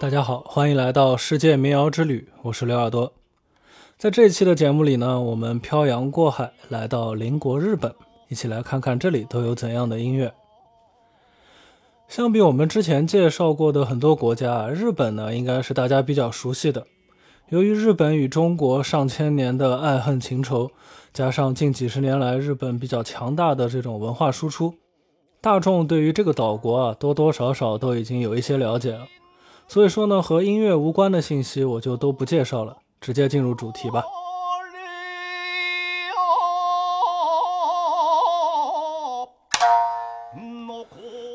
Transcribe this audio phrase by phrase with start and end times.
[0.00, 3.12] 大家好，欢迎来到世界民谣之旅，我是刘耳朵。
[3.98, 7.92] 在这一期的节目里呢，我们漂洋过海来到邻国日本，
[8.28, 10.32] 一起来看看这里都有怎样的音乐。
[12.06, 16.86] 相比我们之前介绍过的很多国家，日本呢应该是大家比较熟悉的。
[17.48, 20.70] 由于日本与中国上千年的爱恨情仇，
[21.12, 24.74] 加上近几十年来日本比较强大的这种文化输出，
[25.46, 29.06] 大众对于这个岛国啊多多少少都已经有一些了解了。
[29.68, 34.02] 所以说呢，和音乐无关的信息我就都不介绍了，直接进入主题吧。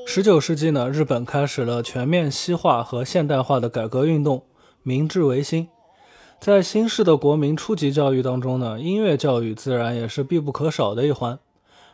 [0.06, 4.44] 十九世纪呢，日本开始了全面西化和现代化的改革运动，
[4.84, 5.70] 明治维新。
[6.38, 11.40] 在新式的国民初级教育当中呢，音乐教育自然也是必不可少的一环。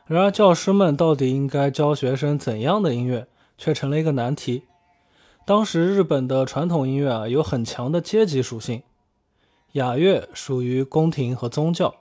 [0.08, 3.28] 然而，教师们到底应该教学生怎样的音乐，
[3.58, 4.64] 却成了一个难题。
[5.46, 8.84] 当时日本的传统音乐啊，有很强的阶级属性。
[9.74, 11.94] 雅乐属于宫廷和宗教，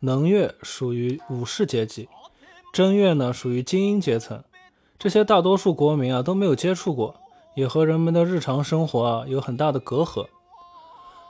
[0.00, 2.08] 能乐属于武士阶级，
[2.72, 4.44] 真乐呢属于精英阶层。
[4.96, 7.16] 这些大多数国民啊都没有接触过，
[7.56, 10.28] 也和人们的日常生活啊有很大的隔阂。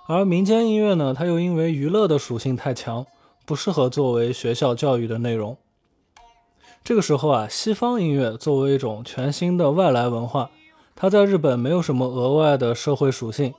[0.06, 3.06] 而民间音乐呢，它又因为娱乐的属性太强，
[3.46, 5.56] 不适合作为学校教育的内容。
[6.84, 10.50] 这个时候啊，西方音乐作为一种全新的外来文化。
[10.96, 13.54] 它在日本没有什么额外的社会属性，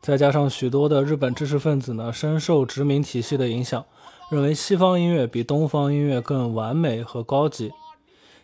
[0.00, 3.84] 再加上许多的日本知识分子呢深受殖民体系的影响，
[4.30, 7.72] 认为西方音乐比东方音乐更完美和高级。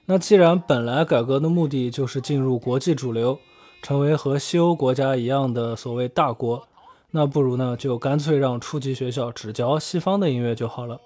[0.07, 3.39] 那既然本来改革的目的就是进入国际主流，
[3.83, 6.67] 成为和西欧国家一样的所谓大国，
[7.13, 11.01] 那不如呢就干脆让初级学校只教西方的音乐就好了。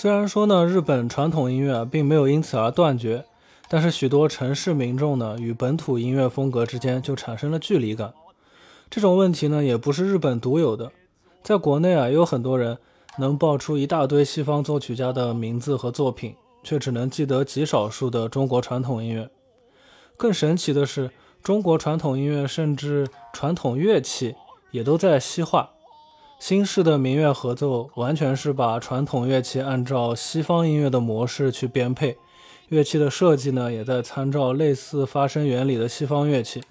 [0.00, 3.24] 虽然说呢日本传统音乐并没有因此而断绝。
[3.68, 8.14] 但是许多城市民众呢，与本土音乐风格之间就产生了距离感。
[8.88, 10.92] 这种问题呢，也不是日本独有的，
[11.42, 12.78] 在国内啊，也有很多人
[13.18, 19.28] 能报出一大堆西方作曲家的名字和作品，却只能记得极少数的中国传统音乐。
[20.16, 21.10] 更神奇的是，
[21.42, 24.36] 中国传统音乐甚至传统乐器
[24.70, 25.70] 也都在西化。
[26.38, 32.16] 新式的民乐合奏完全是把传统乐器按照西方音乐的模式去编配。
[32.68, 36.62] 乐器的设计呢，也在参照类似发声原理的西方乐器。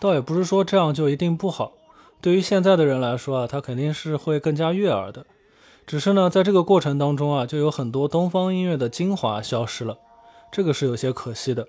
[0.00, 1.72] 倒也不是说这样就一定不好。
[2.20, 5.26] 对于现在的人来说啊，它肯定是会更加悦耳的。
[5.86, 9.98] 只是呢，在这个过程当中啊，就有很多东方音乐的精华消失了，
[10.50, 11.68] 这个是有些可惜的。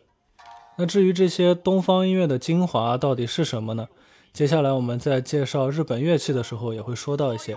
[0.77, 3.87] 那至于这些东方音乐的精华到底是什么呢？
[4.35, 7.55] 接下来我们在介绍日本乐器的时候也会说到一些。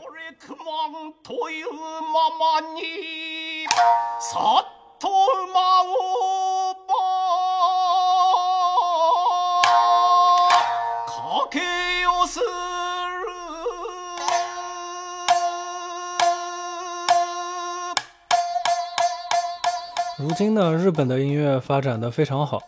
[20.17, 22.61] 如今呢，日本的音乐发展的非常好，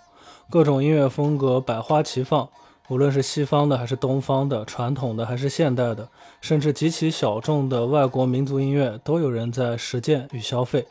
[0.51, 2.49] 各种音乐风格百花齐放，
[2.91, 6.09] 无论是西方的还是东方的，传统的还是现代的，
[6.41, 10.89] 甚至极其小众的外国民族音乐，都有人在实践与消费。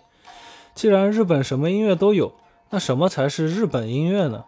[0.74, 2.32] 既然日本什么音乐都有，
[2.70, 4.46] 那什么才是日本音乐呢？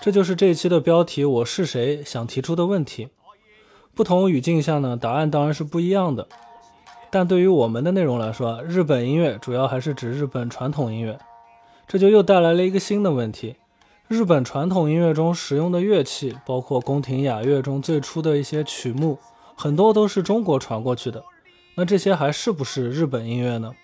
[0.00, 3.08] 这就是这一期的标题“我是谁”想提出的问题。
[3.94, 6.26] 不同语境下呢，答案当然是不一样的。
[7.08, 11.20] 但对于我们的内容来说，日本音乐主要还是指日本传统音乐。
[11.86, 13.54] 这就又带来了一个新的问题：
[14.08, 19.18] 日本传统音乐中使用的乐器，包括宫廷雅乐中最初的一些曲目，
[19.54, 21.22] 很多都是中国传过去的。
[21.74, 23.74] 那这些还是不是日本音乐呢？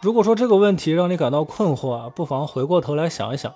[0.00, 3.52] 如果说这个问题让你感到困惑啊，不妨回过头来想一想，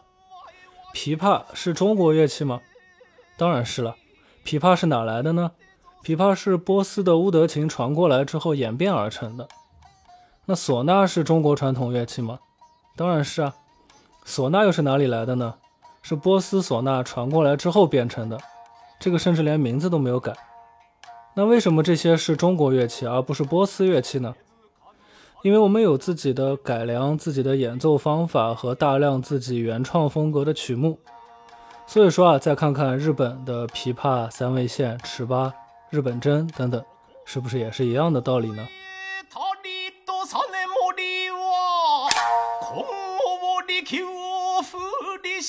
[0.93, 2.61] 琵琶是中国乐器吗？
[3.39, 3.95] 当然是了。
[4.45, 5.53] 琵琶是哪来的呢？
[6.03, 9.47] 琵琶是波斯的乌德琴传过来之后演变而成的。
[10.47, 12.41] 那唢呐是中国传统乐器吗？
[12.97, 13.55] 当然是啊。
[14.27, 15.55] 唢呐又是哪里来的呢？
[16.03, 18.39] 是波斯唢呐传过来之后变成的。
[18.99, 20.35] 这个甚至连名字都没有改。
[21.35, 24.35] 那为什么这些是中国乐器而不是波斯乐器呢？
[25.43, 30.99] 因为我们有自己的改良、自己的演奏方法和大量自己原创风格的曲目，
[31.87, 35.53] 所以说啊，再看看日本的琵琶、三味线、尺八、
[35.91, 36.83] 日本筝等等，
[37.25, 38.67] 是不是也是一样的道理呢？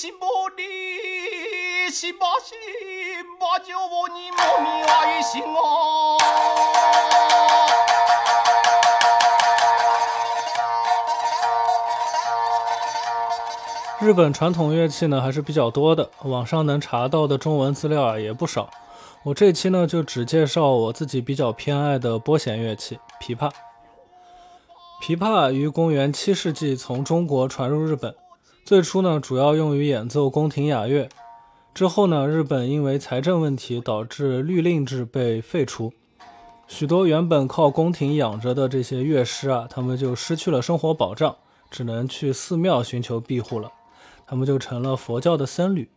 [0.00, 2.54] 西摩西西摩西，
[3.40, 3.74] 我叫
[4.14, 4.38] 你莫
[4.86, 6.16] 爱西诺。
[14.00, 18.70] 日本传统乐器呢还是比较多的，网上能查到的中文资料啊也不少。
[19.24, 23.50] 我这期呢就只介绍我自己比较偏爱的拨弦乐器琵琶。
[25.02, 28.14] 琵琶于公元七世纪从中国传入日本。
[28.68, 31.08] 最初呢主要用于演奏宫廷雅乐。
[31.72, 35.90] 之后呢，日本因为财政问题导致律令制被废除，
[36.66, 41.34] 许多原本靠宫廷养着的这些乐师啊，他们就失去了生活保障，
[41.70, 43.72] 只能去寺庙寻求庇护了。
[44.26, 45.88] 他们就成了佛教的僧侣。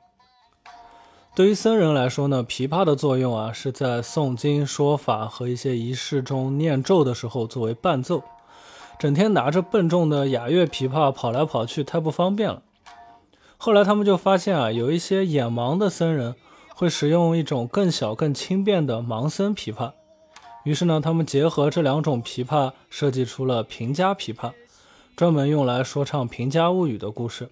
[1.36, 8.24] 对于僧人来说呢，琵琶的作用啊，是在诵经说法和一些仪式中念咒的时候作为伴奏。
[9.02, 12.62] 整天拿着笨重的雅乐琵琶跑来跑去，太不方便了。
[13.58, 16.36] 后来他们就发现啊，有一些眼盲的僧人
[16.76, 19.94] 会使用一种更小、更轻便的盲僧琵琶。
[20.66, 24.52] 于是呢，他们结合这两种琵琶，设计出了平家琵琶，
[25.16, 27.50] 专门用来说唱《平家物语》的故事。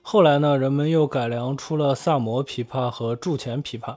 [0.00, 3.96] 后来呢，人们又改良出了萨摩琵琶和筑前琵琶。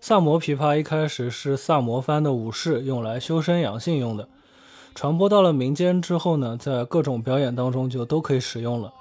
[0.00, 4.28] 萨摩琵琶一开始是萨摩藩的武士用来修身养性用的，
[5.00, 8.92] 传播到了民间之后呢，在各种表演当中就都可以使用了。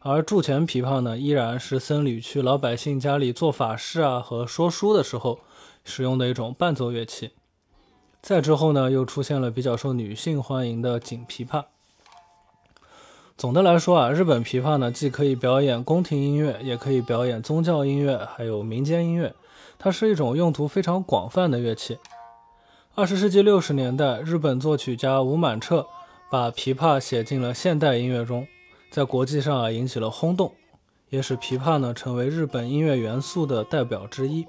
[0.00, 5.38] 而筑前琵琶呢，依然是僧侣去老百姓家里做法事啊和说书的时候
[5.86, 7.30] 使用的一种伴奏乐器。
[8.20, 11.64] 再之后呢，又出现了比较受女性欢迎的锦琵琶。
[13.38, 19.34] 总的来说啊，日本琵琶呢，既可以表演宫廷音乐，也可以表演宗教音乐，还有民间音乐。
[19.78, 21.96] 它是一种用途非常广泛的乐器。
[22.98, 25.86] 二十世纪六十年代，日本作曲家吴满彻
[26.28, 28.44] 把琵琶写进了现代音乐中，
[28.90, 30.52] 在国际上啊引起了轰动，
[31.08, 34.44] 也使琵琶呢成为日本音乐元素的代表之一。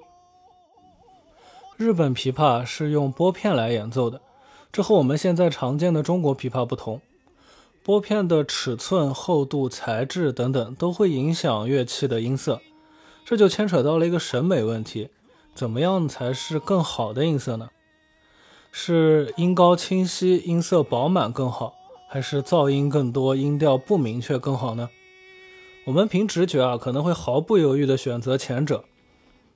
[1.77, 4.19] 日本琵琶是用拨片来演奏的，
[4.71, 6.99] 这和我们现在常见的中国琵琶不同。
[7.83, 12.59] 拨片的尺寸、厚度、材质等等都会影响乐器的音色，
[13.23, 15.11] 这就牵扯到了一个审美问题：
[15.53, 17.69] 怎么样才是更好的音色呢？
[18.71, 21.73] 是音高清晰、音色饱满更好，
[22.07, 24.89] 还是噪音更多、音调不明确更好呢？
[25.85, 28.83] 我们凭直觉啊，可能会毫不犹豫地选择前者。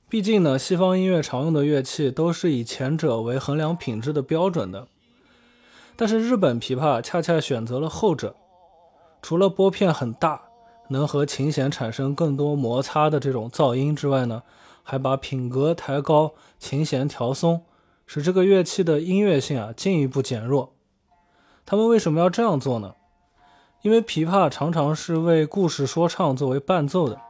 [0.09, 4.87] 毕竟呢，西方音乐常用的乐器都是以前者为衡量品质的标准的。
[5.95, 8.35] 但是日本琵琶恰恰选择了后者，
[9.21, 10.41] 除了拨片很大，
[10.89, 14.41] 能和琴弦产生更多摩擦的这种噪音之外呢，
[14.81, 17.61] 还把品格抬高，琴弦调松，
[18.05, 20.75] 使这个乐器的音乐性啊进一步减弱。
[21.65, 22.95] 他们为什么要这样做呢？
[23.81, 27.21] 因为琵琶常常是为故事说唱作为伴奏的，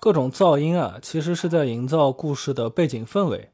[0.00, 3.50] 各种噪音啊其实是在营造故事的背景氛围。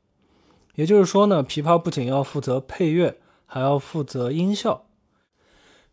[0.74, 3.18] 也就是说呢，琵琶不仅要负责配乐。
[3.44, 4.86] 还要负责音效，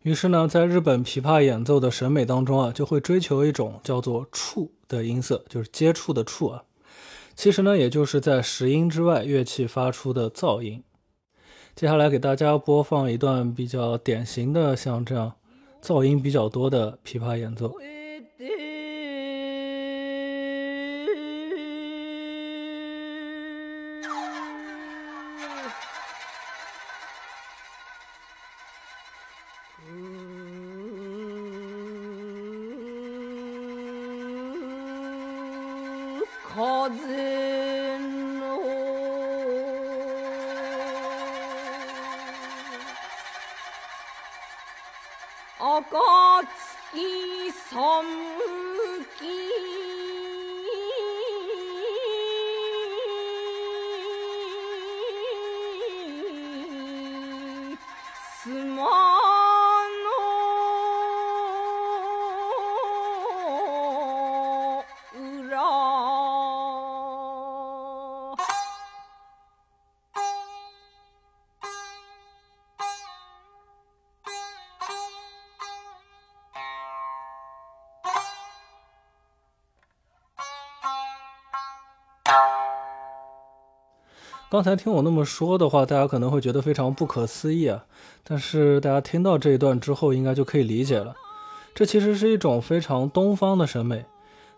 [0.00, 6.64] 于是呢，在日本琵琶演奏的审美当中啊，就会追求一种叫做“触”的音色，就是接触的“触”啊。
[7.40, 10.84] 其实呢，也就是在实音之外，乐器发出的噪音。
[11.74, 15.32] 接下来给大家播放一段比较典型的，像这样
[15.80, 17.72] 噪音比较多的琵琶演奏。
[45.60, 45.84] 暁
[47.52, 48.04] 尊
[49.18, 50.09] き
[84.50, 87.84] 刚才听我那么说的话，大家可能会觉得非常不可思议啊。
[88.24, 91.14] 但是大家听到这一段之后，应该就可以理解了。
[91.72, 94.04] 这其实是一种非常东方的审美。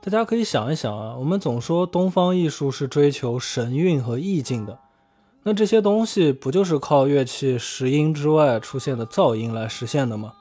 [0.00, 4.78] 大家可以想一想啊，我们总说东方艺术是追求神韵和意境的，
[5.42, 10.32] 那这些东西不就是靠乐器实音之外出现的噪音来实现的吗？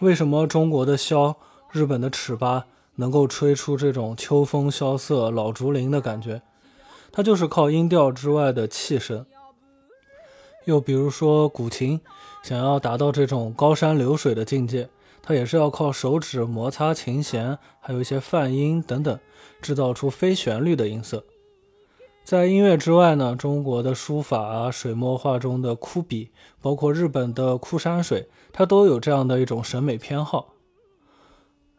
[0.00, 1.34] 为什么中国的箫、
[1.70, 2.66] 日本的尺八
[2.96, 6.42] 能够吹出这种秋风萧瑟、老竹林的感觉？
[7.12, 9.24] 它就是靠音调之外的气声。
[10.64, 12.00] 又比如说古琴，
[12.42, 14.88] 想要达到这种高山流水的境界，
[15.20, 19.18] 它也是要靠手指摩擦琴弦，还有一些泛音等等，
[19.60, 21.24] 制造出非旋律的音色。
[22.24, 30.54] 在音乐之外呢，中国的书法啊、水墨画中的枯笔，包括日本的枯山水，它都有这样的一种审美偏好。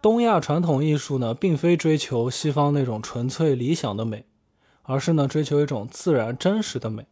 [0.02, 4.25] 东亚传统艺术呢，并非追求西方那种纯粹理想的美，
[4.84, 7.08] 而是呢追求一种自然真实的美。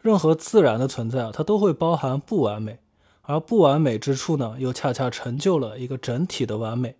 [0.00, 2.78] 任何自然的存在啊，它都会包含不完美，
[3.22, 6.96] 而不完美之处呢，又恰恰成就了一个整体的完美。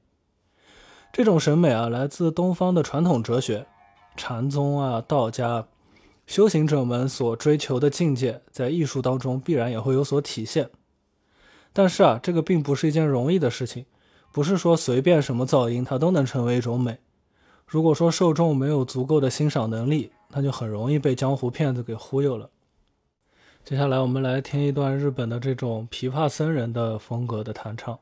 [1.12, 3.66] 这种审美啊，来自东方的传统哲学。
[4.16, 5.66] 禅宗啊，道家
[6.26, 10.70] 修行者们所追求的境界，在艺术当中必然也会有所体现。
[11.72, 13.84] 但是啊，这个并不是一件容易的事情，
[14.32, 16.98] 不是说随便什么噪音它都能成为一种美。
[17.68, 22.48] 如果说受众没有足够的欣赏能力，那就很容易被江湖骗子给忽悠了。
[23.64, 27.98] 接下来我们来听一段日本的这种琵琶僧人的风格的弹唱。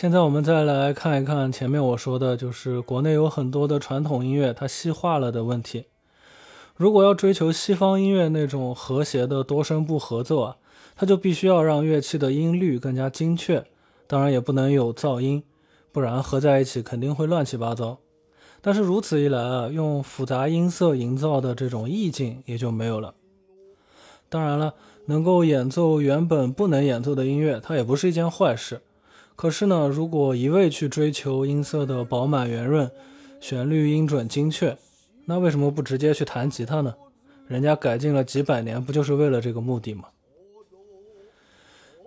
[0.00, 5.86] 现在我们再来看一看前面我说的，就是国内有很多的传统音乐它西化了的问题。
[6.76, 10.56] 如果要追求西方音乐那种和谐的多声部合奏啊，
[10.94, 13.66] 它就必须要让乐器的音律更加精确，
[14.06, 15.42] 当然也不能有噪音，
[15.90, 17.98] 不然合在一起肯定会乱七八糟。
[18.60, 23.14] 但是如此一来啊，用复杂音色营造的这种意境也就没有了。
[24.28, 24.74] 当然了，
[25.06, 28.82] 能够演奏原本不能演奏的音乐，它也不是一件坏事。
[29.38, 32.90] 可是呢，如果一味去追求音色的饱满圆润、
[33.38, 34.76] 旋律音准精确，
[35.26, 36.92] 那为什么不直接去弹吉他呢？
[37.46, 40.06] 人家改进了几百年，不就是为了这个目的吗？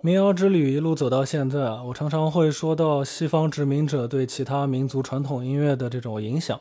[0.02, 6.60] 民谣之旅一路走到现在啊，我常常会说到西方殖民者对其他民族传统音乐的这种影响。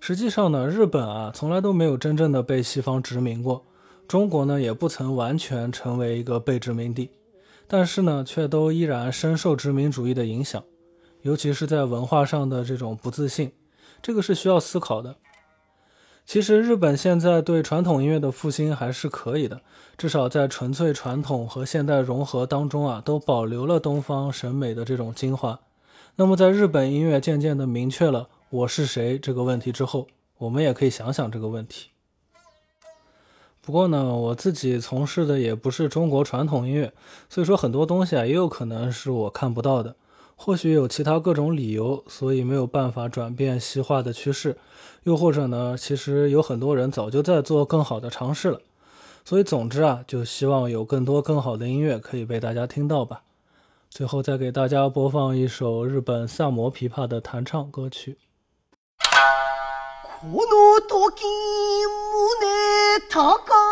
[0.00, 3.64] 实际上呢，日本啊从来都没有真正的被西方殖民过，
[4.08, 7.10] 中国呢也不曾完全成为一个被殖民地。
[7.66, 10.62] 但是呢，却都依然深受殖民主义的影响，
[11.22, 13.52] 尤其是在文化上的这种不自信，
[14.02, 15.16] 这个是需要思考的。
[16.26, 19.60] 其实日本现在对传统音乐的复兴还是可以的，
[19.98, 25.60] 至少在纯粹传统和现代融合当中啊，都保留了东方审美的这种精华。
[26.16, 30.06] 那么在日本音乐渐渐的明确了我是谁这个问题之后，
[30.38, 31.90] 我们也可以想想这个问题。
[33.64, 36.92] 不过呢，我自己从事的也不是中国传统音乐，
[37.30, 39.96] 所以说很多东西啊，也有可能是我看不到的。
[40.36, 44.58] 或许有其他各种理由，所以没有办法转变西化的趋势。
[45.04, 48.60] 又或者呢，其实有很多人早就在做更好的尝试了。
[49.24, 53.22] 所以总之啊，就希望有更多更好的音乐可以被大家听到吧。
[53.88, 58.18] 最后再给大家播放一首日本萨摩琵琶的弹唱歌曲。
[63.08, 63.63] たか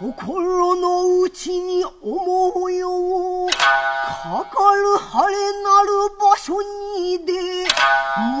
[0.00, 5.88] 心の内に思うようかかる晴れなる
[6.20, 7.32] 場所にで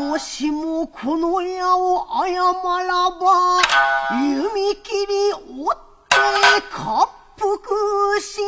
[0.06, 3.60] もしもこの矢を誤らば
[4.12, 5.42] 弓切り折
[5.74, 6.16] って
[6.70, 7.08] 滑
[7.40, 8.40] 腹し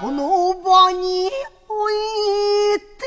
[0.00, 1.30] その場に
[1.68, 3.06] おいて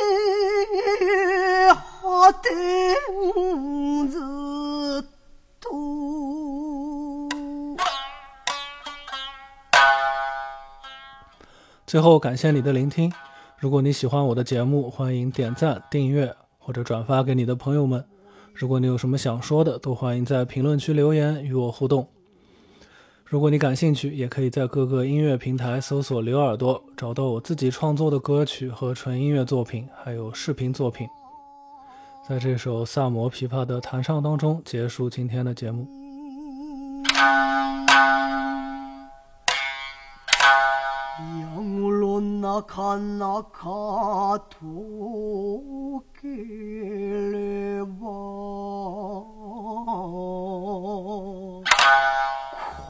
[2.01, 2.49] 果て
[4.07, 4.17] ず
[5.01, 5.09] っ
[5.59, 6.08] と。
[11.89, 13.11] 最后，感谢你的聆听。
[13.57, 18.05] 如果你喜欢我的节目，欢迎点赞、订阅或者转发给你的朋友们。
[18.53, 22.07] 如果你有什么想说的，都欢迎在评论区留言与我互动。
[23.25, 31.07] 如果你感兴趣，也可以在各个音乐平台搜索“刘耳朵”，找到我自己创作的歌曲和纯音乐作品，还有视频作品。
[32.27, 35.87] 在这首萨摩琵琶的弹唱当中，结束今天的节目。
[42.59, 47.87] なかなかとければ。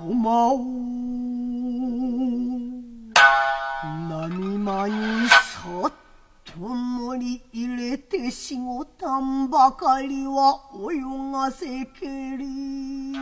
[0.01, 0.57] 駒を
[4.09, 5.37] 波間にさ
[5.85, 5.91] っ
[6.45, 12.07] と乗り入れてしごたんばかりは泳がせけ
[12.37, 13.13] り。